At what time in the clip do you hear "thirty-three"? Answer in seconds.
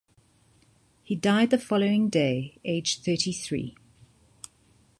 3.03-3.75